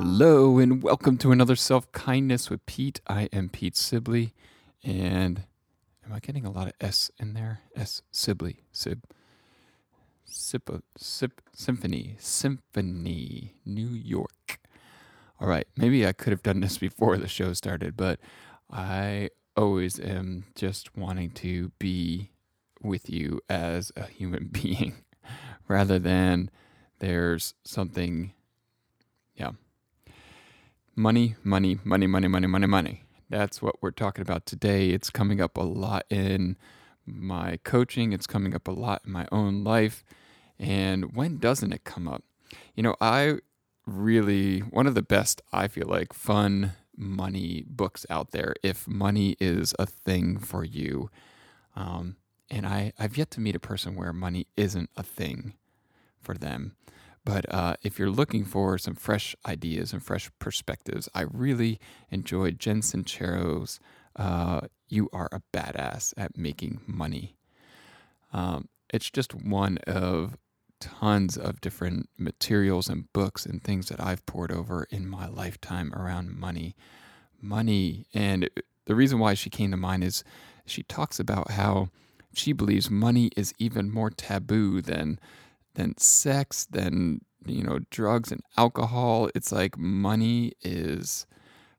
[0.00, 3.00] Hello, and welcome to another Self Kindness with Pete.
[3.08, 4.32] I am Pete Sibley,
[4.84, 5.42] and
[6.06, 7.62] am I getting a lot of S in there?
[7.74, 9.02] S Sibley, Sib,
[10.24, 14.60] Sip, Sip, Symphony, Symphony, New York.
[15.40, 18.20] All right, maybe I could have done this before the show started, but
[18.70, 22.30] I always am just wanting to be
[22.80, 24.94] with you as a human being
[25.66, 26.52] rather than
[27.00, 28.32] there's something,
[29.34, 29.50] yeah.
[30.98, 33.04] Money, money, money, money, money, money, money.
[33.30, 34.90] That's what we're talking about today.
[34.90, 36.56] It's coming up a lot in
[37.06, 40.02] my coaching, it's coming up a lot in my own life.
[40.58, 42.24] And when doesn't it come up?
[42.74, 43.38] You know, I
[43.86, 49.36] really, one of the best, I feel like, fun money books out there if money
[49.38, 51.10] is a thing for you.
[51.76, 52.16] Um,
[52.50, 55.54] and I, I've yet to meet a person where money isn't a thing
[56.20, 56.74] for them.
[57.24, 61.78] But uh, if you're looking for some fresh ideas and fresh perspectives, I really
[62.10, 63.80] enjoyed Jen Sincero's
[64.16, 67.36] uh, You Are a Badass at Making Money.
[68.32, 70.36] Um, it's just one of
[70.80, 75.92] tons of different materials and books and things that I've poured over in my lifetime
[75.94, 76.76] around money.
[77.40, 78.06] Money.
[78.14, 78.48] And
[78.86, 80.24] the reason why she came to mind is
[80.66, 81.90] she talks about how
[82.34, 85.18] she believes money is even more taboo than
[85.78, 89.30] than sex, than you know, drugs and alcohol.
[89.34, 91.24] It's like money is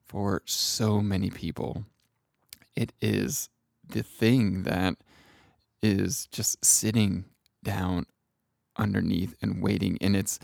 [0.02, 1.84] for so many people.
[2.74, 3.50] It is
[3.86, 4.96] the thing that
[5.82, 7.26] is just sitting
[7.62, 8.06] down
[8.76, 9.98] underneath and waiting.
[10.00, 10.38] And it's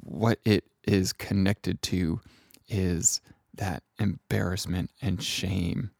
[0.00, 2.20] what it is connected to
[2.68, 3.20] is
[3.54, 5.92] that embarrassment and shame.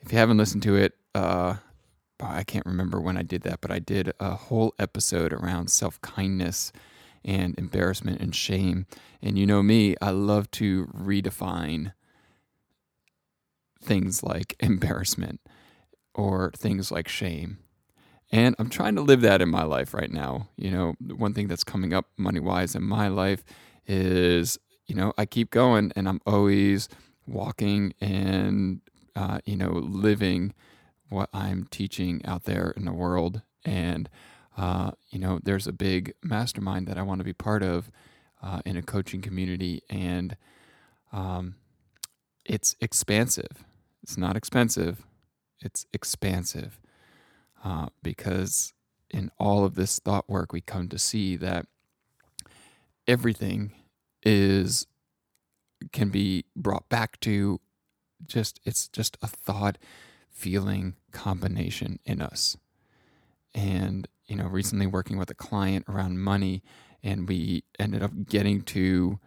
[0.00, 1.56] If you haven't listened to it, uh,
[2.28, 6.00] I can't remember when I did that, but I did a whole episode around self
[6.00, 6.72] kindness
[7.24, 8.86] and embarrassment and shame.
[9.20, 11.92] And you know me, I love to redefine
[13.82, 15.40] things like embarrassment
[16.14, 17.58] or things like shame.
[18.30, 20.48] And I'm trying to live that in my life right now.
[20.56, 23.44] You know, one thing that's coming up money wise in my life
[23.86, 26.88] is, you know, I keep going and I'm always
[27.26, 28.80] walking and,
[29.14, 30.54] uh, you know, living
[31.12, 33.42] what I'm teaching out there in the world.
[33.64, 34.08] And,
[34.56, 37.90] uh, you know, there's a big mastermind that I want to be part of
[38.42, 39.82] uh, in a coaching community.
[39.88, 40.36] And
[41.12, 41.56] um,
[42.44, 43.64] it's expansive.
[44.02, 45.04] It's not expensive,
[45.60, 46.80] it's expansive
[47.64, 48.72] uh, because
[49.10, 51.66] in all of this thought work, we come to see that
[53.06, 53.72] everything
[54.24, 54.86] is
[55.92, 57.60] can be brought back to
[58.26, 59.78] just it's just a thought
[60.30, 62.56] feeling combination in us
[63.54, 66.62] and you know recently working with a client around money
[67.02, 69.18] and we ended up getting to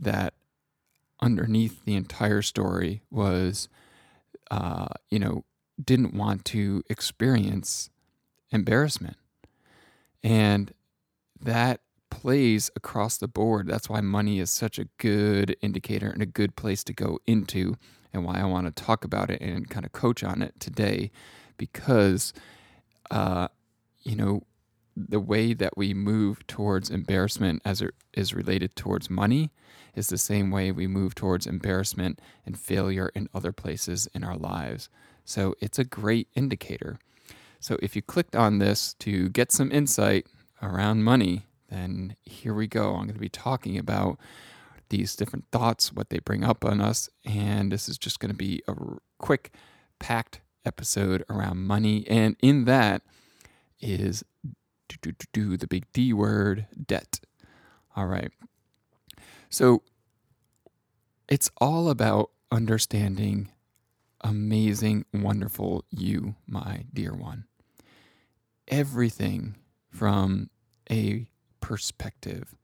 [0.00, 0.34] that
[1.20, 3.68] underneath the entire story was
[4.50, 5.44] uh, you know
[5.82, 7.90] didn't want to experience
[8.50, 9.16] embarrassment.
[10.22, 10.72] And
[11.40, 11.80] that
[12.10, 13.68] plays across the board.
[13.68, 17.76] That's why money is such a good indicator and a good place to go into,
[18.12, 21.10] and why I want to talk about it and kind of coach on it today
[21.56, 22.32] because,
[23.10, 23.48] uh,
[24.02, 24.42] you know,
[24.96, 29.50] the way that we move towards embarrassment as it is related towards money
[29.94, 34.36] is the same way we move towards embarrassment and failure in other places in our
[34.36, 34.88] lives.
[35.24, 36.98] So it's a great indicator.
[37.60, 40.26] So if you clicked on this to get some insight
[40.62, 42.94] around money, then here we go.
[42.94, 44.18] I'm going to be talking about
[44.88, 48.36] these different thoughts, what they bring up on us, and this is just going to
[48.36, 48.74] be a
[49.18, 49.52] quick,
[49.98, 52.06] packed episode around money.
[52.08, 53.02] And in that
[53.80, 54.24] is
[54.88, 57.20] do, do, do, the big D word, debt.
[57.94, 58.30] All right.
[59.48, 59.82] So
[61.28, 63.50] it's all about understanding
[64.20, 67.44] amazing, wonderful you, my dear one.
[68.68, 69.54] Everything
[69.90, 70.50] from
[70.90, 71.26] a
[71.60, 72.56] perspective,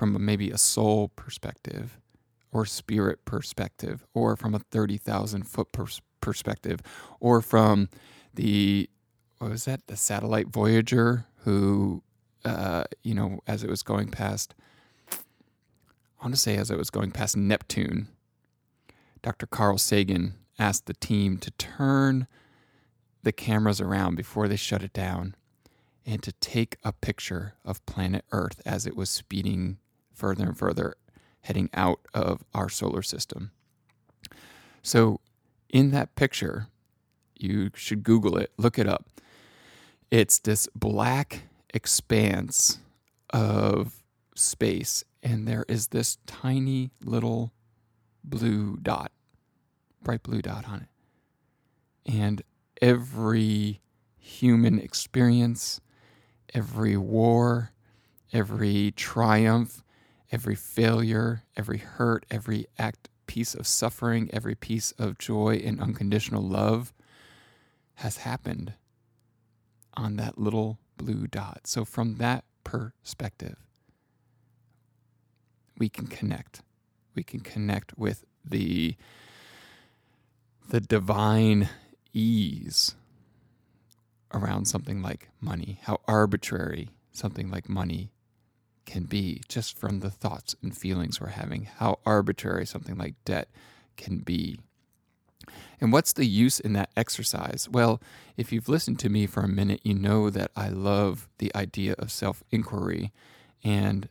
[0.00, 1.98] from maybe a soul perspective,
[2.52, 6.80] or spirit perspective, or from a 30,000 foot pers- perspective,
[7.20, 7.90] or from
[8.32, 8.88] the,
[9.36, 12.02] what was that, the satellite Voyager who
[12.46, 14.54] uh, you know, as it was going past,
[15.12, 15.16] I
[16.22, 18.08] want to say as it was going past Neptune,
[19.20, 19.46] Dr.
[19.46, 22.26] Carl Sagan asked the team to turn
[23.22, 25.34] the cameras around before they shut it down
[26.06, 29.76] and to take a picture of planet Earth as it was speeding
[30.20, 30.94] further and further,
[31.40, 33.50] heading out of our solar system.
[34.82, 35.20] So,
[35.70, 36.68] in that picture,
[37.34, 39.08] you should Google it, look it up.
[40.10, 42.78] It's this black expanse
[43.30, 44.02] of
[44.34, 47.52] space, and there is this tiny little
[48.22, 49.12] blue dot,
[50.02, 52.12] bright blue dot on it.
[52.12, 52.42] And
[52.82, 53.80] every
[54.18, 55.80] human experience,
[56.52, 57.72] every war,
[58.32, 59.82] every triumph,
[60.30, 66.42] every failure, every hurt, every act, piece of suffering, every piece of joy and unconditional
[66.42, 66.92] love
[67.94, 68.72] has happened
[69.94, 71.60] on that little blue dot.
[71.64, 73.56] So, from that perspective,
[75.78, 76.62] we can connect.
[77.14, 78.96] We can connect with the
[80.68, 81.68] the divine
[82.12, 82.96] ease
[84.34, 88.10] around something like money, how arbitrary something like money
[88.90, 93.48] can be just from the thoughts and feelings we're having, how arbitrary something like debt
[93.96, 94.58] can be.
[95.80, 97.68] And what's the use in that exercise?
[97.70, 98.02] Well,
[98.36, 101.94] if you've listened to me for a minute, you know that I love the idea
[101.98, 103.12] of self inquiry.
[103.64, 104.08] And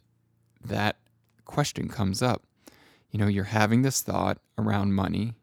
[0.64, 0.98] that
[1.46, 2.44] question comes up.
[3.12, 5.34] You know, you're having this thought around money.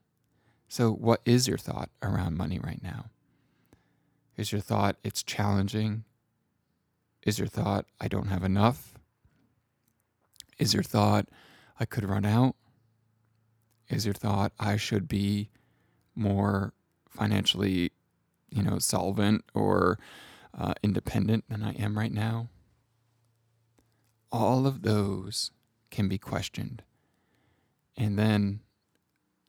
[0.69, 3.06] So, what is your thought around money right now?
[4.37, 6.05] Is your thought it's challenging?
[7.23, 8.96] Is your thought I don't have enough?
[10.58, 11.29] Is your thought
[11.79, 12.56] I could run out?
[13.88, 15.50] Is your thought I should be
[16.14, 16.73] more
[17.11, 17.93] financially,
[18.50, 19.99] you know, solvent or
[20.56, 22.49] uh, independent than I am right now?
[24.32, 25.50] All of those
[25.91, 26.82] can be questioned.
[27.97, 28.61] And then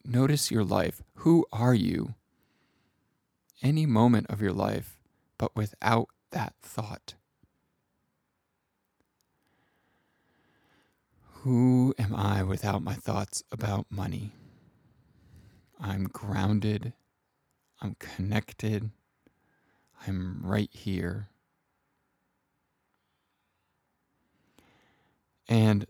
[0.06, 1.02] notice your life.
[1.16, 2.16] Who are you?
[3.64, 5.00] Any moment of your life,
[5.38, 7.16] but without that thought.
[11.48, 14.34] Who am I without my thoughts about money?
[15.80, 16.92] I'm grounded.
[17.82, 18.92] I'm connected.
[20.06, 21.30] I'm right here.
[25.48, 25.86] And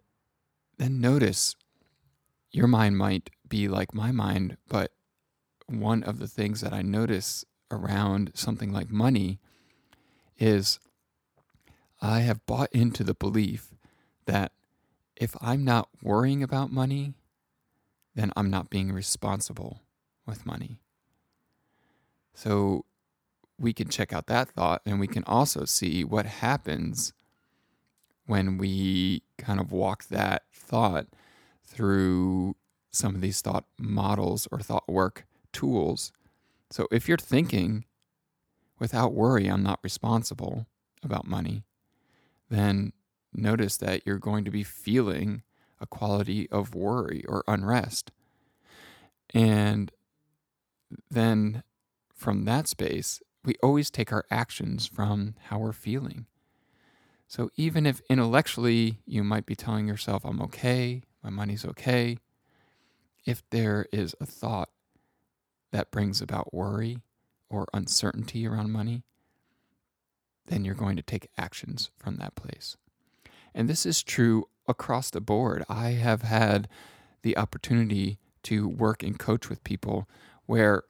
[0.77, 1.55] then notice
[2.51, 4.91] your mind might be like my mind, but
[5.65, 9.39] one of the things that I notice around something like money
[10.37, 10.77] is
[11.99, 13.73] I have bought into the belief
[14.27, 14.51] that
[15.19, 17.13] if I'm not worrying about money,
[18.15, 19.81] then I'm not being responsible
[20.25, 20.79] with money.
[22.33, 22.85] So
[23.59, 27.13] we can check out that thought and we can also see what happens
[28.25, 31.07] when we kind of walk that thought
[31.65, 32.55] through
[32.91, 36.11] some of these thought models or thought work tools.
[36.69, 37.85] So if you're thinking
[38.79, 40.67] without worry, I'm not responsible
[41.03, 41.63] about money,
[42.49, 42.93] then
[43.37, 45.43] notice that you're going to be feeling
[45.79, 48.11] a quality of worry or unrest.
[49.33, 49.91] And
[51.09, 51.63] then
[52.13, 56.25] from that space, we always take our actions from how we're feeling.
[57.27, 62.17] So even if intellectually you might be telling yourself, I'm okay, my money's okay,
[63.25, 64.69] if there is a thought
[65.71, 66.99] that brings about worry
[67.49, 69.03] or uncertainty around money,
[70.45, 72.77] then you're going to take actions from that place.
[73.57, 75.65] And this is true across the board.
[75.67, 76.69] I have had
[77.23, 80.07] the opportunity to work and coach with people
[80.45, 80.83] where,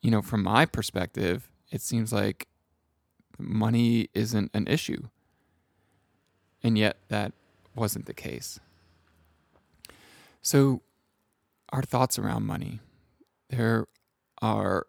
[0.00, 2.46] you know, from my perspective, it seems like
[3.36, 5.08] money isn't an issue.
[6.62, 7.32] And yet that
[7.74, 8.60] wasn't the case.
[10.42, 10.82] So,
[11.72, 12.78] our thoughts around money,
[13.48, 13.86] there
[14.40, 14.86] are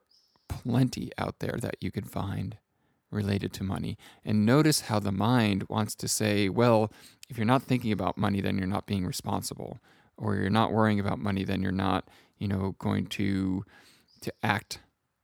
[0.47, 2.57] plenty out there that you can find
[3.11, 3.97] related to money.
[4.25, 6.91] And notice how the mind wants to say, well,
[7.29, 9.79] if you're not thinking about money, then you're not being responsible.
[10.17, 13.63] Or you're not worrying about money, then you're not, you know, going to
[14.21, 14.79] to act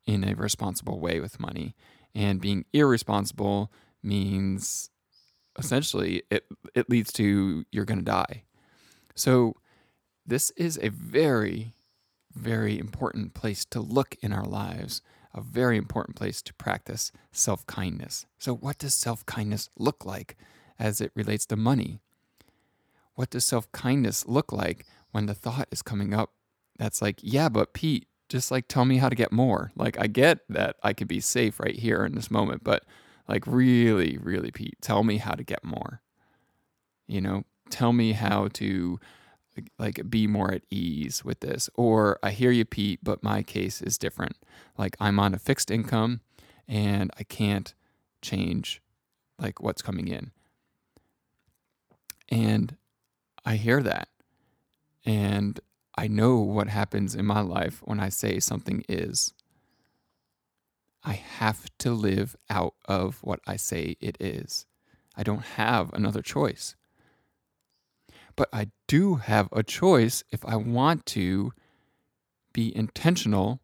[0.08, 1.75] in a responsible way with money.
[2.15, 4.89] And being irresponsible means
[5.58, 8.44] essentially it it leads to you're going to die.
[9.15, 9.53] So
[10.25, 11.74] this is a very
[12.34, 15.01] very important place to look in our lives
[15.38, 18.25] a very important place to practice self kindness.
[18.39, 20.38] So, what does self kindness look like
[20.79, 22.01] as it relates to money?
[23.15, 26.32] What does self kindness look like when the thought is coming up
[26.77, 29.72] that's like, yeah, but Pete, just like tell me how to get more?
[29.75, 32.84] Like, I get that I could be safe right here in this moment, but
[33.27, 36.01] Like, really, really, Pete, tell me how to get more.
[37.08, 39.00] You know, tell me how to
[39.77, 41.69] like be more at ease with this.
[41.75, 44.37] Or I hear you, Pete, but my case is different.
[44.77, 46.21] Like I'm on a fixed income
[46.67, 47.73] and I can't
[48.21, 48.81] change
[49.39, 50.31] like what's coming in.
[52.29, 52.75] And
[53.45, 54.09] I hear that.
[55.05, 55.59] And
[55.97, 59.33] I know what happens in my life when I say something is.
[61.03, 64.65] I have to live out of what I say it is.
[65.15, 66.75] I don't have another choice.
[68.38, 71.51] But I do have a choice if I want to
[72.53, 73.60] be intentional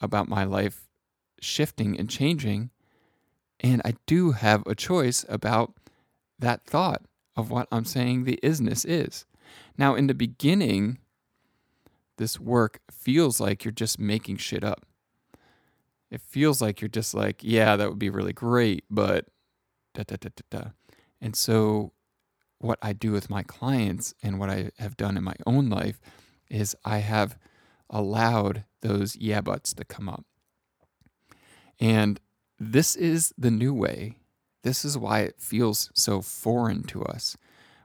[0.00, 0.86] about my life
[1.40, 2.70] shifting and changing.
[3.60, 5.72] And I do have a choice about
[6.38, 7.02] that thought
[7.34, 9.24] of what I'm saying the isness is.
[9.78, 10.98] Now, in the beginning,
[12.18, 14.84] this work feels like you're just making shit up.
[16.10, 19.26] It feels like you're just like, yeah, that would be really great, but
[19.94, 20.70] da da da da da.
[21.20, 21.93] And so
[22.64, 26.00] what I do with my clients and what I have done in my own life
[26.50, 27.36] is I have
[27.90, 30.24] allowed those yeah buts to come up.
[31.78, 32.20] And
[32.58, 34.16] this is the new way.
[34.62, 37.36] This is why it feels so foreign to us.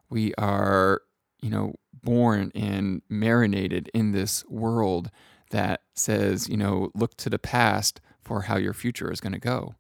[0.10, 1.02] We are,
[1.42, 5.12] you know, born and marinated in this world
[5.52, 9.40] that says, you know, look to the past for how your future is going to
[9.40, 9.76] go.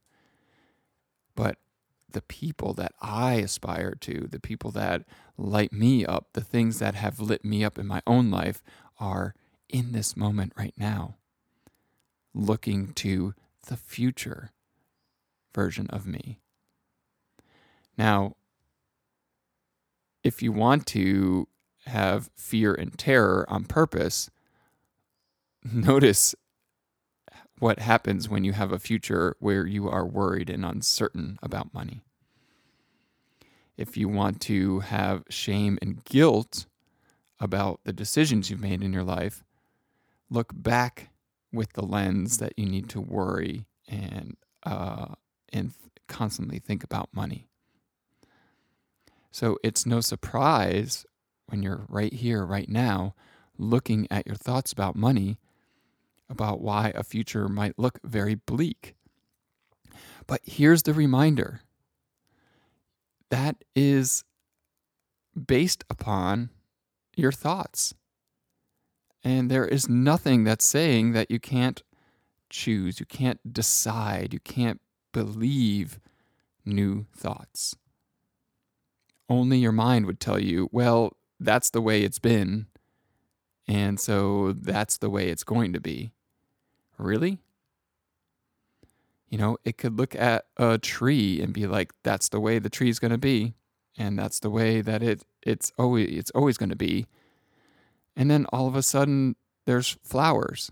[1.35, 1.57] But
[2.11, 5.05] the people that I aspire to, the people that
[5.37, 8.61] light me up, the things that have lit me up in my own life
[8.99, 9.35] are
[9.67, 11.15] in this moment right now,
[12.33, 13.33] looking to
[13.67, 14.51] the future
[15.53, 16.39] version of me.
[17.97, 18.35] Now,
[20.23, 21.47] if you want to
[21.85, 24.29] have fear and terror on purpose,
[25.63, 26.35] notice
[27.59, 32.01] what happens when you have a future where you are worried and uncertain about money.
[33.77, 36.65] If you want to have shame and guilt
[37.39, 39.43] about the decisions you've made in your life,
[40.29, 41.09] look back
[41.51, 45.15] with the lens that you need to worry and uh,
[45.51, 45.73] and
[46.07, 47.47] constantly think about money.
[49.31, 51.05] So it's no surprise
[51.47, 53.15] when you're right here, right now,
[53.57, 55.39] looking at your thoughts about money
[56.29, 58.95] about why a future might look very bleak.
[60.27, 61.61] But here's the reminder
[63.29, 64.23] that is
[65.47, 66.49] based upon
[67.15, 67.93] your thoughts.
[69.23, 71.83] And there is nothing that's saying that you can't
[72.49, 74.81] choose, you can't decide, you can't
[75.11, 75.99] believe
[76.65, 77.75] new thoughts.
[79.27, 82.67] Only your mind would tell you, well, that's the way it's been.
[83.67, 86.11] And so that's the way it's going to be.
[86.99, 87.39] Really?
[89.29, 92.69] You know, it could look at a tree and be like, that's the way the
[92.69, 93.53] tree is going to be.
[93.97, 97.05] And that's the way that it it's always it's always going to be.
[98.15, 100.71] And then all of a sudden there's flowers.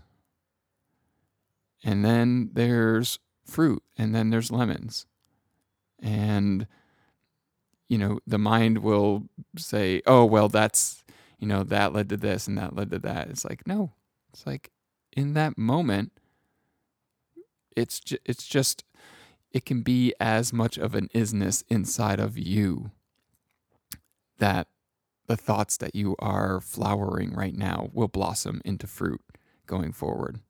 [1.84, 5.06] And then there's fruit and then there's lemons.
[6.00, 6.66] And
[7.88, 9.24] you know, the mind will
[9.56, 11.04] say, "Oh, well that's,
[11.38, 13.92] you know, that led to this and that led to that." It's like, "No.
[14.32, 14.70] It's like
[15.16, 16.12] in that moment
[17.76, 18.84] it's ju- it's just
[19.52, 22.90] it can be as much of an isness inside of you
[24.38, 24.68] that
[25.26, 29.20] the thoughts that you are flowering right now will blossom into fruit
[29.66, 30.40] going forward.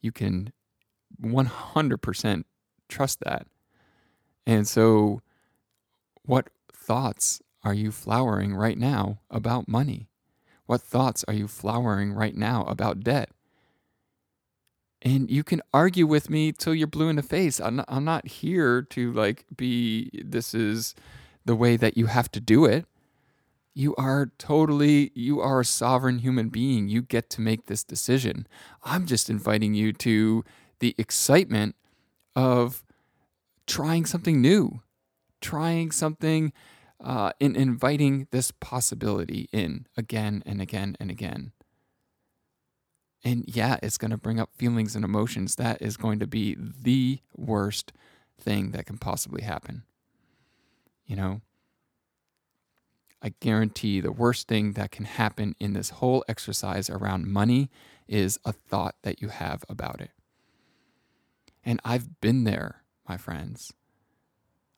[0.00, 0.52] You can
[1.22, 2.44] 100%
[2.88, 3.46] trust that.
[4.46, 5.20] And so,
[6.24, 10.08] what thoughts are you flowering right now about money?
[10.66, 13.30] What thoughts are you flowering right now about debt?
[15.04, 17.60] And you can argue with me till you're blue in the face.
[17.60, 20.94] I'm not, I'm not here to like be this is
[21.44, 22.86] the way that you have to do it.
[23.74, 26.88] You are totally you are a sovereign human being.
[26.88, 28.46] You get to make this decision.
[28.82, 30.42] I'm just inviting you to
[30.78, 31.76] the excitement
[32.34, 32.82] of
[33.66, 34.80] trying something new,
[35.42, 36.52] trying something
[37.02, 41.52] uh, in inviting this possibility in again and again and again.
[43.24, 45.56] And yeah, it's going to bring up feelings and emotions.
[45.56, 47.92] That is going to be the worst
[48.38, 49.84] thing that can possibly happen.
[51.06, 51.40] You know,
[53.22, 57.70] I guarantee the worst thing that can happen in this whole exercise around money
[58.06, 60.10] is a thought that you have about it.
[61.64, 63.72] And I've been there, my friends.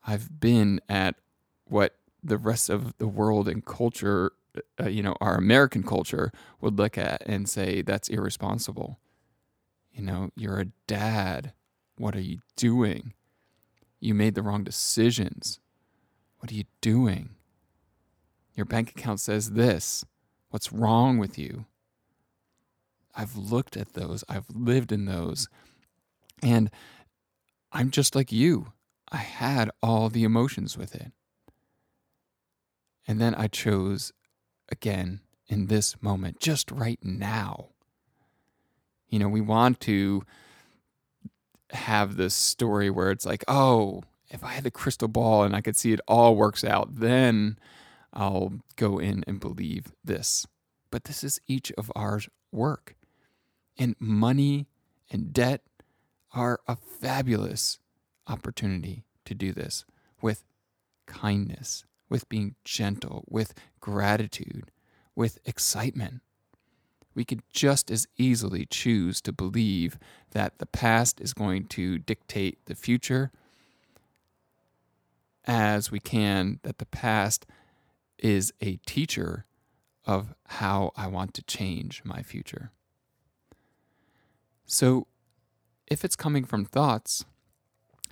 [0.06, 1.16] I've been at
[1.64, 4.32] what the rest of the world and culture
[4.80, 8.98] uh, you know, our American culture would look at and say that's irresponsible.
[9.92, 11.52] You know, you're a dad.
[11.96, 13.14] What are you doing?
[14.00, 15.58] You made the wrong decisions.
[16.38, 17.30] What are you doing?
[18.54, 20.04] Your bank account says this.
[20.50, 21.66] What's wrong with you?
[23.14, 25.48] I've looked at those, I've lived in those,
[26.42, 26.70] and
[27.72, 28.72] I'm just like you.
[29.10, 31.12] I had all the emotions with it.
[33.06, 34.12] And then I chose
[34.68, 37.68] again in this moment, just right now.
[39.08, 40.24] You know, we want to
[41.70, 45.60] have this story where it's like, oh, if I had the crystal ball and I
[45.60, 47.58] could see it all works out, then
[48.12, 50.46] I'll go in and believe this.
[50.90, 52.20] But this is each of our
[52.50, 52.96] work.
[53.78, 54.66] And money
[55.10, 55.62] and debt
[56.32, 57.78] are a fabulous
[58.26, 59.84] opportunity to do this
[60.20, 60.44] with
[61.06, 64.70] kindness, with being gentle, with gratitude,
[65.14, 66.20] with excitement.
[67.14, 69.98] We could just as easily choose to believe
[70.32, 73.32] that the past is going to dictate the future
[75.46, 77.46] as we can that the past
[78.18, 79.46] is a teacher
[80.04, 82.70] of how I want to change my future.
[84.66, 85.06] So,
[85.86, 87.24] if it's coming from thoughts,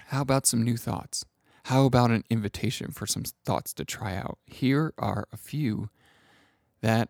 [0.07, 1.25] how about some new thoughts?
[1.69, 4.39] How about an invitation for some thoughts to try out?
[4.45, 5.89] Here are a few
[6.83, 7.09] that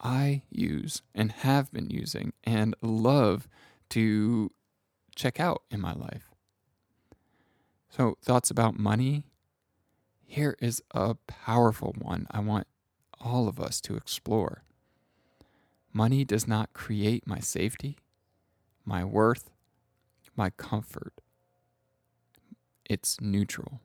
[0.00, 3.46] I use and have been using and love
[3.90, 4.50] to
[5.14, 6.30] check out in my life.
[7.90, 9.24] So, thoughts about money.
[10.24, 12.66] Here is a powerful one I want
[13.20, 14.62] all of us to explore.
[15.92, 17.98] Money does not create my safety,
[18.86, 19.50] my worth,
[20.34, 21.12] my comfort
[22.88, 23.80] it's neutral.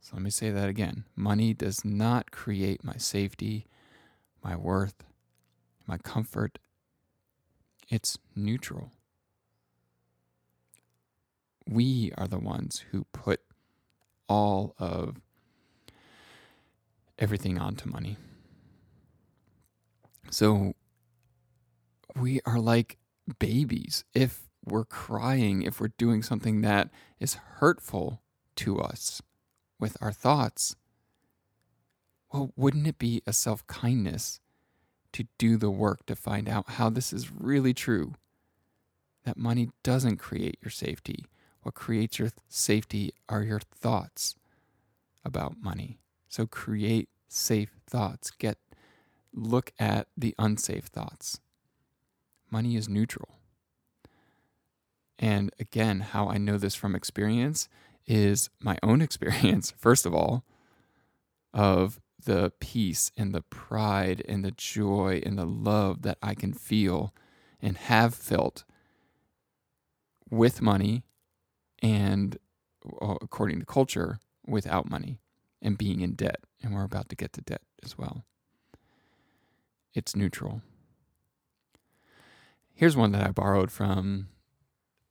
[0.00, 1.04] So let me say that again.
[1.16, 3.66] Money does not create my safety,
[4.42, 5.04] my worth,
[5.86, 6.58] my comfort.
[7.88, 8.92] It's neutral.
[11.66, 13.40] We are the ones who put
[14.28, 15.16] all of
[17.18, 18.16] everything onto money.
[20.30, 20.74] So
[22.16, 22.98] we are like
[23.38, 24.04] babies.
[24.12, 28.20] If we're crying, if we're doing something that is hurtful
[28.56, 29.22] to us
[29.78, 30.76] with our thoughts,
[32.32, 34.40] well, wouldn't it be a self kindness
[35.12, 38.14] to do the work to find out how this is really true?
[39.24, 41.26] That money doesn't create your safety.
[41.62, 44.34] What creates your safety are your thoughts
[45.24, 45.98] about money.
[46.28, 48.30] So create safe thoughts.
[48.30, 48.58] Get
[49.32, 51.40] look at the unsafe thoughts.
[52.50, 53.33] Money is neutral.
[55.18, 57.68] And again, how I know this from experience
[58.06, 60.44] is my own experience, first of all,
[61.52, 66.52] of the peace and the pride and the joy and the love that I can
[66.52, 67.14] feel
[67.60, 68.64] and have felt
[70.30, 71.04] with money
[71.82, 72.38] and
[73.00, 75.20] uh, according to culture without money
[75.62, 76.40] and being in debt.
[76.62, 78.24] And we're about to get to debt as well.
[79.92, 80.62] It's neutral.
[82.74, 84.28] Here's one that I borrowed from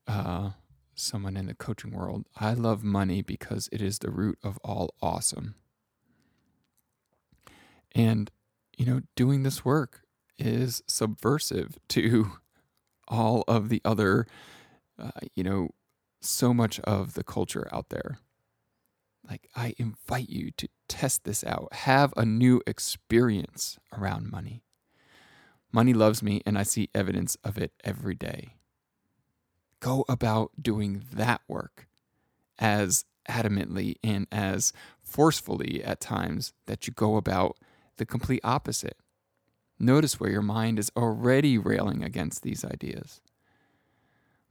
[0.08, 0.52] uh,
[0.96, 2.26] someone in the coaching world.
[2.36, 5.56] I love money because it is the root of all awesome.
[7.94, 8.32] And,
[8.78, 10.02] you know, doing this work
[10.38, 12.32] is subversive to
[13.08, 14.26] all of the other,
[14.98, 15.70] uh, you know,
[16.22, 18.18] so much of the culture out there.
[19.30, 24.63] Like, I invite you to test this out, have a new experience around money.
[25.72, 28.56] Money loves me, and I see evidence of it every day
[29.84, 31.88] go about doing that work
[32.58, 37.58] as adamantly and as forcefully at times that you go about
[37.98, 38.98] the complete opposite.
[39.78, 43.19] Notice where your mind is already railing against these ideas.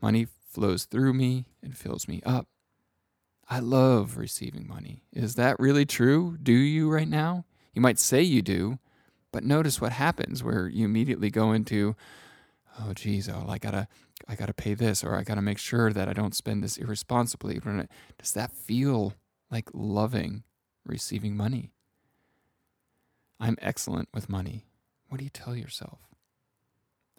[0.03, 2.49] Money flows through me and fills me up.
[3.49, 5.03] I love receiving money.
[5.15, 6.37] Is that really true?
[6.43, 7.47] Do you right now?
[7.73, 8.79] You might say you do,
[9.33, 11.97] but notice what happens where you immediately go into,
[12.79, 13.89] oh, geez, oh, I gotta
[14.29, 16.63] I got to pay this or I got to make sure that I don't spend
[16.63, 17.61] this irresponsibly.
[18.19, 19.15] Does that feel
[19.51, 20.45] like loving
[20.87, 21.73] receiving money?
[23.39, 24.67] I'm excellent with money.
[25.09, 25.99] What do you tell yourself?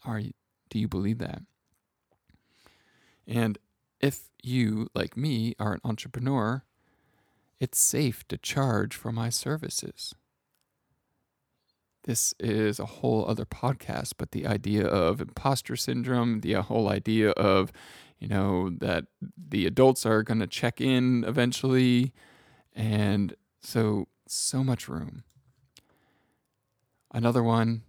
[0.06, 0.34] Are you,
[0.70, 1.42] do you believe that?
[3.28, 3.58] And
[4.00, 6.64] if you, like me, are an entrepreneur,
[7.60, 10.16] it's safe to charge for my services
[12.04, 16.90] this is a whole other podcast, but the idea of imposter syndrome, the uh, whole
[16.90, 17.72] idea of,
[18.20, 19.06] you know, that
[19.38, 22.14] the adults are going to check in eventually.
[22.76, 25.24] And so, so much room.
[27.12, 27.84] Another one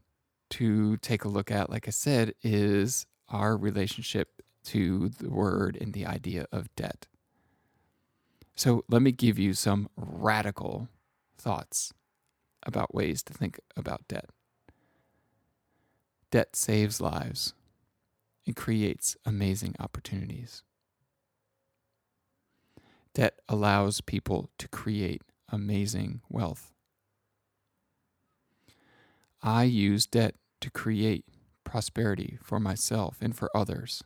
[0.50, 5.92] to take a look at, like I said, is our relationship to the word and
[5.92, 7.06] the idea of debt.
[8.54, 10.88] So let me give you some radical
[11.36, 11.92] thoughts
[12.66, 14.30] about ways to think about debt.
[16.30, 17.54] Debt saves lives.
[18.46, 20.62] It creates amazing opportunities.
[23.14, 26.72] Debt allows people to create amazing wealth.
[29.42, 31.24] I use debt to create
[31.62, 34.02] prosperity for myself and for others.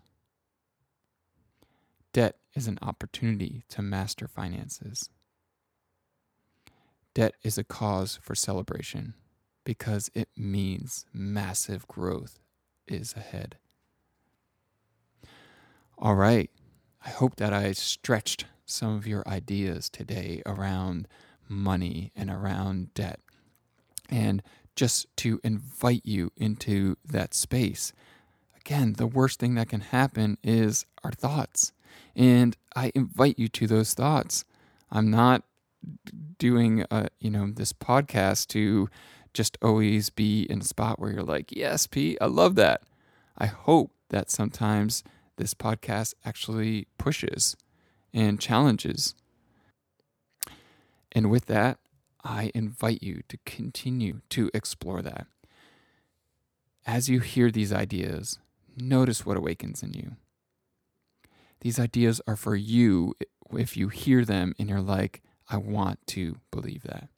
[2.13, 5.11] Debt is an opportunity to master finances.
[7.19, 9.13] Debt is a cause for celebration
[9.65, 12.39] because it means massive growth
[12.87, 13.57] is ahead.
[15.99, 16.49] All right.
[17.05, 21.09] I hope that I stretched some of your ideas today around
[21.49, 23.19] money and around debt.
[24.09, 24.41] And
[24.77, 27.93] just to invite you into that space.
[28.61, 31.73] Again, the worst thing that can happen is our thoughts.
[32.15, 34.45] And I invite you to those thoughts.
[34.89, 35.43] I'm not
[36.39, 38.89] doing uh, you know this podcast to
[39.35, 42.83] just always be in a spot where you're like, "Yes, Pete, I love that."
[43.37, 45.05] I hope that sometimes
[45.37, 47.57] this podcast actually pushes
[48.13, 49.15] and challenges.
[51.13, 51.79] And with that,
[52.25, 55.27] I invite you to continue to explore that.
[56.87, 58.39] As you hear these ideas,
[58.77, 60.17] notice what awakens in you.
[61.61, 63.15] These ideas are for you
[63.53, 67.09] if you hear them and you're like, I want to believe that.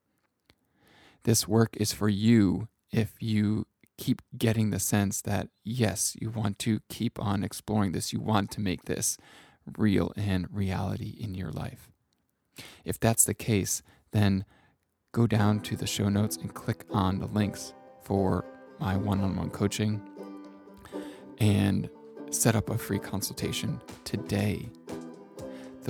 [1.24, 3.66] This work is for you if you
[3.98, 8.50] keep getting the sense that, yes, you want to keep on exploring this, you want
[8.52, 9.18] to make this
[9.76, 11.90] real and reality in your life.
[12.84, 14.44] If that's the case, then
[15.12, 18.44] go down to the show notes and click on the links for
[18.78, 20.00] my one on one coaching
[21.38, 21.90] and
[22.30, 24.68] set up a free consultation today.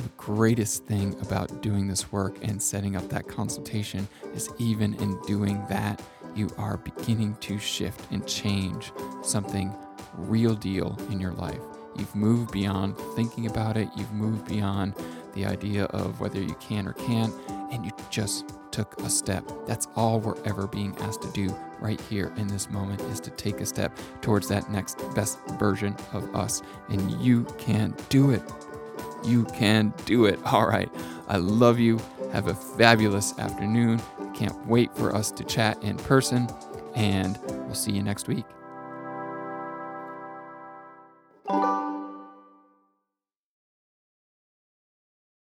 [0.02, 5.20] The greatest thing about doing this work and setting up that consultation is even in
[5.26, 6.00] doing that,
[6.34, 9.74] you are beginning to shift and change something
[10.14, 11.60] real deal in your life.
[11.96, 14.94] You've moved beyond thinking about it, you've moved beyond
[15.34, 17.34] the idea of whether you can or can't,
[17.70, 19.44] and you just took a step.
[19.66, 23.30] That's all we're ever being asked to do right here in this moment is to
[23.32, 26.62] take a step towards that next best version of us.
[26.88, 28.42] And you can do it.
[29.24, 30.38] You can do it.
[30.46, 30.90] All right.
[31.28, 32.00] I love you.
[32.32, 34.00] Have a fabulous afternoon.
[34.34, 36.48] Can't wait for us to chat in person.
[36.94, 38.44] And we'll see you next week.